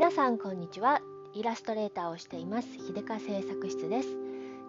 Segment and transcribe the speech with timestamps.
[0.00, 1.02] 皆さんこんにちは。
[1.34, 2.68] イラストレーターをしています。
[2.78, 4.08] 秀香製作室です。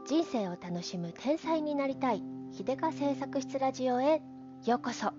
[0.05, 2.21] 人生を楽しむ天才になりたい。
[2.51, 4.21] 秀香製作室ラジオへ。
[4.65, 5.13] ようこそ。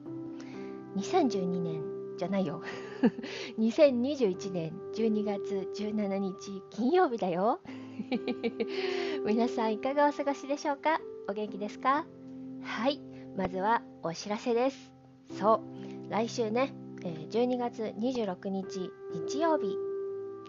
[0.98, 1.82] 2012年
[2.18, 2.60] じゃないよ。
[3.58, 4.78] 2021年。
[4.94, 7.60] 12月17日金曜日だよ。
[9.24, 11.00] 皆さんいかがお過ごしでしょうか？
[11.26, 12.04] お元気ですか？
[12.60, 13.00] はい。
[13.34, 14.92] まずはお知らせです。
[15.38, 16.10] そう。
[16.10, 16.74] 来週ね。
[17.00, 19.74] 12月26日日曜日。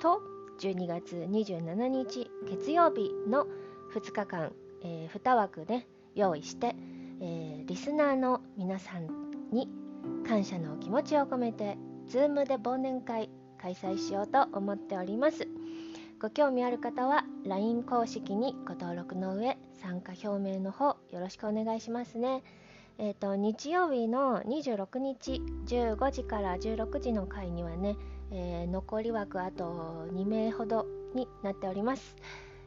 [0.02, 0.22] と
[0.60, 3.48] 12月27日月曜日の
[3.94, 4.52] 2日間、
[4.84, 6.76] えー、2枠ね用意して、
[7.22, 9.08] えー、リスナーの皆さん
[9.52, 9.70] に
[10.28, 11.78] 感謝の気持ちを込めて
[12.10, 13.30] Zoom で忘年会
[13.62, 15.48] 開催しようと思っております。
[16.20, 22.44] ご興味ある方は LINE 公式にご登録の上参加表明の方よろしくお願いしますね。
[22.98, 27.96] えーと、日曜日の26日15時から16時の回にはね、
[28.32, 32.16] えー、残り枠あと2名ほどになっております、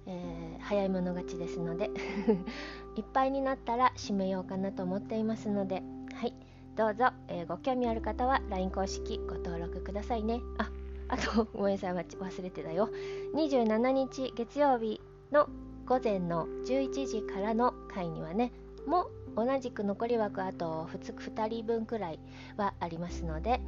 [0.07, 1.91] えー、早い者勝ちですので
[2.97, 5.83] いっぱいになったら締めようかなと思っていますので
[6.15, 6.35] はい
[6.77, 10.43] どうぞ、えー、ご興味ある方は LINE 公式ご登録くださいね。
[10.59, 10.71] あ
[11.09, 12.91] あとごめんなさい忘れてたよ。
[13.35, 15.01] 27日月曜日
[15.33, 15.49] の
[15.87, 18.53] 午前の11時からの回にはね
[18.87, 19.07] も
[19.37, 22.19] 同じく残り枠あと 2, 2人分くらい
[22.57, 23.61] はありますので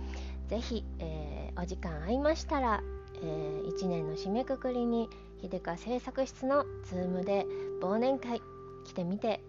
[0.48, 2.80] ぜひ、えー、お時間合いましたら、
[3.22, 5.10] えー、1年の締めくくりに
[5.42, 7.46] 秀川製作室の Zoom で
[7.82, 8.40] 忘年会
[8.84, 9.40] 来てみて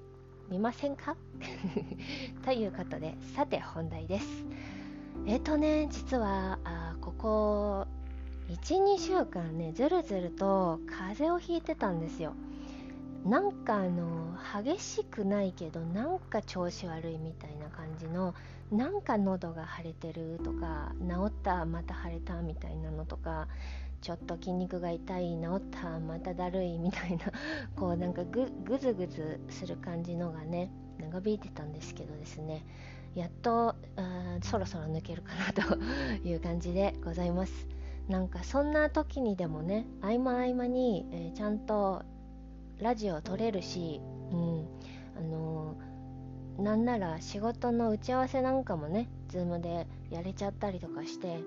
[0.49, 1.15] みませんか？
[2.43, 4.45] ということでさて本題です。
[5.25, 7.87] えっ、ー、とね実はあここ
[8.49, 12.33] 12週間ねずるずると風邪をひいてたんですよ。
[13.25, 18.33] なんかあの激しくないけどなんか調子悪いみたいな感じの
[18.71, 23.47] なんか喉が腫れてるとか治ったまた腫れたみたいなのとか
[24.01, 27.25] ちょっと筋肉が痛い治ったまただるいみたいな
[27.75, 32.65] こうなんかぐぐずぐずする感じのがね長引いてたんですけどですね。
[33.15, 33.75] やっと
[34.43, 35.79] そろそろ抜けるかなと
[36.23, 37.67] いう感じでございます。
[38.07, 42.03] なんかそんな時にでもね合間合間に、えー、ちゃんと
[42.79, 43.99] ラジオ撮れるし、
[44.31, 44.67] うん、
[45.17, 51.43] あのー、なんなら仕事の打ち合わせなんかもね Zoom でやれちゃったりとかして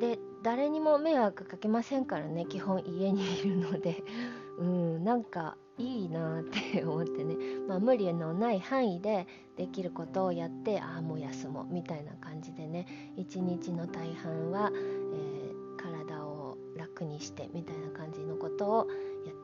[0.00, 4.02] で誰にも迷惑かけませんからね基本家にいるので。
[4.58, 7.36] うんなんかいいなって思ってね、
[7.68, 13.14] まあ、無理のない範囲でできることをやってああもう休もうみたいな感じでね。
[13.16, 18.94] 一日の大半は、えー、体を楽にしてみたいな感じのことをや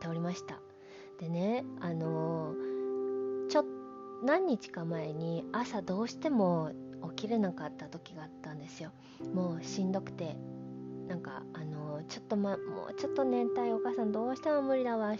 [0.04, 0.60] っておりました。
[1.18, 2.54] でねあの、
[3.48, 3.64] ちょ
[4.22, 6.72] 何日か前に朝どうしても
[7.16, 8.90] 起きれなかった時があったんですよ。
[9.32, 10.36] もうしんどくて。
[11.08, 15.16] なんかあの、ちょっとまもうちょっと年体お母さんどうしても無理だわっ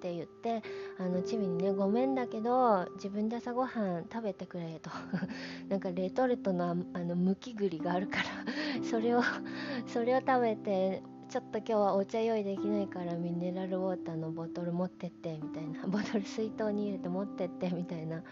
[0.00, 0.62] て言って
[0.98, 4.90] あのチビにねごめんだけど自分で朝ごはん食べてくれと。
[5.68, 8.24] なんかレトルトのあのむき栗があるから。
[8.82, 9.22] それを
[9.86, 18.22] それを食べてちょっと今日はお茶用意できないからミネラルウォーターのボトル持ってってみたいな ボトル水筒に入れて持ってってみたいな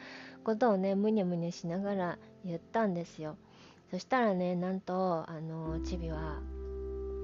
[0.45, 3.37] ことをねむにゃむにゃしながら言ったんですよ。
[3.91, 6.41] そしたらねなんとあのチビは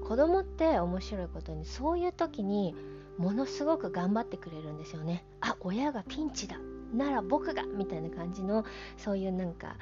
[0.03, 2.75] 子供って面白いことにそういう時に
[3.17, 5.23] ものすごく頑張ってくれるんですよね。
[5.39, 6.57] あ親がピンチだ。
[6.93, 8.65] なら僕がみたいな感じの
[8.97, 9.77] そういうなんか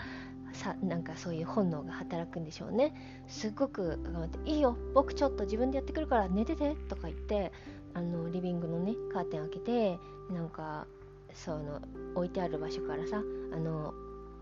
[0.53, 2.93] さなんかそういう本能が働くんでしょうね。
[3.27, 7.51] すっごく頑張って「いいよ僕ちょっと自分でやってくるから寝てて」とか言って
[7.93, 9.99] あのリビングのねカーテン開けて
[10.31, 10.87] なんか
[11.33, 11.81] その
[12.15, 13.21] 置いてある場所からさ
[13.53, 13.93] あの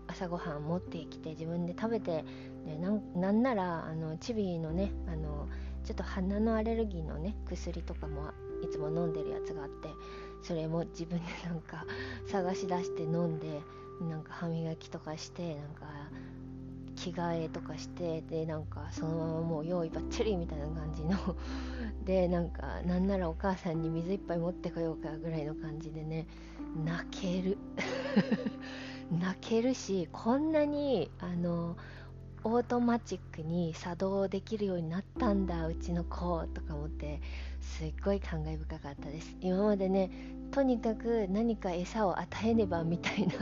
[0.06, 2.24] 朝ごはん持ってきて自分で食べて
[2.64, 5.48] でなんならあのチビのねあの
[5.88, 8.30] ちょっと鼻のアレルギーのね薬とかも
[8.62, 9.88] いつも飲んでるやつがあって
[10.42, 11.86] それも自分でなんか
[12.28, 13.62] 探し出して飲んで
[14.06, 15.86] なんか歯磨きとかしてなんか
[16.94, 21.16] 着替えとかしてでなんかそのままもう用意ばっちりみたいな感じの。
[22.04, 26.26] でなんかなんならお母さんに水いっぱい持ってこようかぐらいの感じでね
[26.84, 27.56] 泣ける。
[29.10, 31.78] 泣けるしこんなにあの
[32.48, 37.20] オートマチックに作動できるようになったんだうちの子とか思って
[37.60, 39.36] すっごい感慨深かったです。
[39.40, 40.10] 今までね
[40.50, 43.34] とにかく何か餌を与えねばみたいな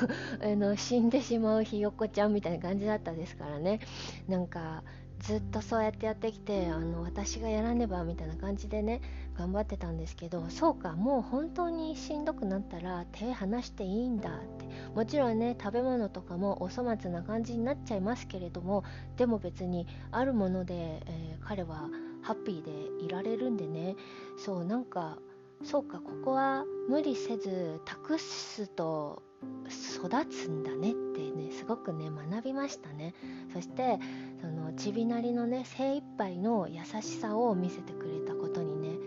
[0.50, 3.80] あの死んでしまうひよこちゃんみたいな感じだったですからね。
[4.28, 4.82] なんか
[5.26, 9.00] ずっとそうやってやってきてあの私がやらねばみたいな感じでね
[9.36, 14.64] 頑張ってたんですけどそうかもう本当にしんどくなったら手離していいんだって。
[14.94, 18.84] もちろんね食べ物とかもお粗末な感じになっちゃいますけれども
[19.16, 21.88] でも別にあるもので、えー、彼は
[22.22, 23.96] ハッピーでいられるんでね。
[24.36, 25.18] そうなんか
[25.62, 29.22] そうかここは無理せず託すと
[29.70, 33.14] 育つんだねってねすごくね学びましたね。
[33.52, 33.98] そして
[34.40, 38.98] そのちびなりのね精一杯の優しさを見せてくれたことにね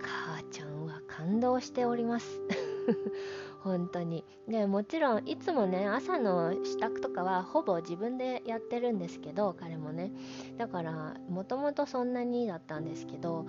[0.00, 2.40] 母ちゃんは感動しております。
[3.62, 4.24] 本当に。
[4.48, 10.12] でもちろんいつもね朝の支度とかはほぼ自分でやってるんですけど彼もね。
[10.58, 13.46] だからもともとそんなにだったんですけど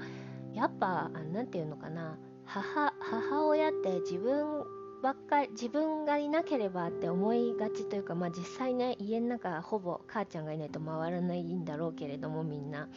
[0.54, 2.18] やっぱ何て言うのかな。
[2.46, 4.66] 母母親って自分
[5.04, 12.88] ばっかり自分がいなければって思いがちというか、まあ、実際ね家の中ほぼ母ちゃんがいないと回らないんだろうけれどもみんな。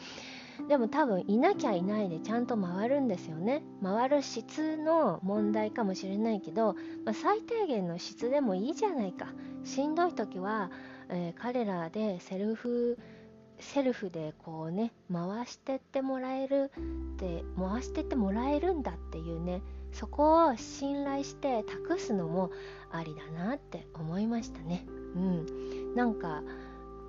[0.69, 3.61] でも多分いなきゃいないでちゃんと回るんですよね。
[3.83, 9.27] 回る質の問題かもしれないけど、まあ、最低限の質でもいいじゃないか。
[9.65, 10.71] しんどい時は、
[11.09, 12.97] えー、彼らでセルフ
[13.59, 16.71] セルフでこうね回してってもらえる
[17.13, 19.61] って回してってもらえるんだっていうね
[19.97, 22.51] そこを信頼して託すのも
[22.91, 24.85] ありだなって思いましたね。
[25.15, 26.43] うん、なんか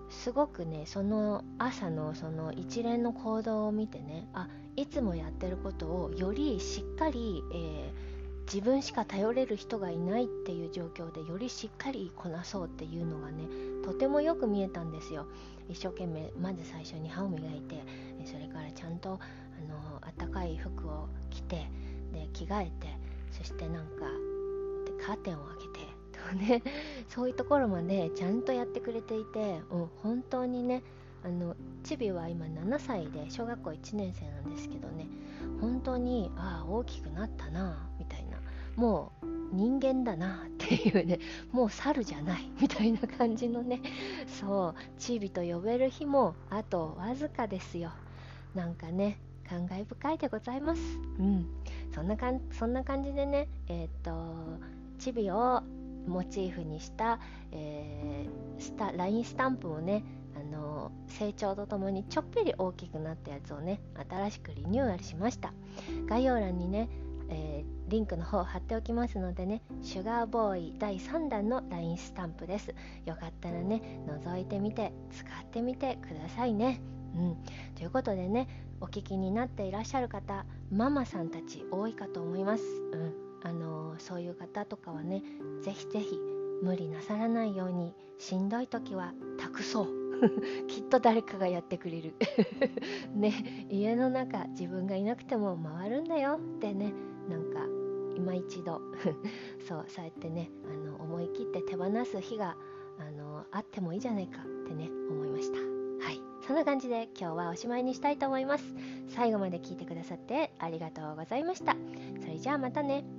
[0.08, 13.44] すごくねその朝のその一連の行動を見てねあいつもやってることをよりしっかり、えー、自分しか頼れる人がいないっていう状況でよりしっかりこなそうっていうのがね
[13.84, 15.26] とてもよく見えたんですよ
[15.68, 17.84] 一生懸命まず最初に歯を磨いて
[18.24, 21.70] それからちゃんとあの暖かい服を着て
[22.12, 22.88] で着替えて
[23.30, 24.06] そしてなんか
[24.86, 25.98] でカーテンを開けて
[26.30, 26.62] と ね
[27.08, 30.82] そういうところまでちゃんとやってくれていて、う、本当にね
[31.24, 35.06] あのチビは今7歳で小学校1年生なんですけどね
[35.60, 38.38] 本当にああ大きくなったなみたいな
[38.76, 41.18] もう人間だなっていうね
[41.50, 43.80] もう猿じゃないみたいな感じのね
[44.40, 47.90] そうチビと呼べる日もあとわずかですよ。
[48.54, 49.18] なんかね
[49.48, 50.80] 感慨深いでございます。
[51.18, 51.46] うん。
[51.98, 54.12] そんなかんそんな感じでねえっ、と
[55.00, 55.64] チビを
[56.06, 57.18] モチーフにした、
[57.50, 60.04] えー、スタ LINE スタンプをね
[60.36, 65.52] あの成長とともにちょっぴり大きくなったやつをね新しくリニューアルしました。
[66.06, 66.88] 概要欄にね、
[67.30, 72.72] えー、リンクの方を貼っておきますのでねシュガーボーイ第3弾の LINE スタンプです。
[73.06, 76.80] よかったらね覗いてみて使ってみてくださいね。
[77.16, 77.36] うん、
[77.74, 83.14] ということでねお聞きになっていらっしゃる方ママさんたち多いかと思います、うん。
[83.42, 85.22] あのー、そういう方とかはね
[85.62, 86.18] ぜひぜひ
[86.62, 89.88] 無理なさらないようにしんどい時は託そう。
[90.66, 92.14] きっと誰かがやってくれる。
[93.14, 96.38] ね家の中自分がいなくても回るんだよ。
[96.56, 96.92] ってね
[97.28, 97.60] なんか
[98.16, 98.80] 今一度。
[99.66, 102.56] そうそうやってねあの思い切って手放す日が
[102.98, 105.77] あのあってもいいじゃないかってね思いました。
[106.48, 108.64] そんな感じで今日はおしまいにしたいと思います。
[109.10, 111.76] 最後まで聞いてくださってありがとうございました。
[112.22, 113.17] それじゃあまたね。